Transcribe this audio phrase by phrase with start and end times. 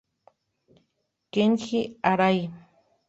[1.33, 1.79] Kenji
[2.11, 2.39] Arai